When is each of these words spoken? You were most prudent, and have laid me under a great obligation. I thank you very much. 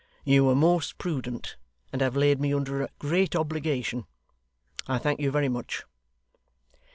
You 0.23 0.45
were 0.45 0.55
most 0.55 0.97
prudent, 0.97 1.57
and 1.93 2.01
have 2.01 2.15
laid 2.15 2.41
me 2.41 2.55
under 2.55 2.81
a 2.81 2.89
great 2.97 3.35
obligation. 3.35 4.05
I 4.87 4.97
thank 4.97 5.19
you 5.19 5.29
very 5.29 5.47
much. 5.47 5.83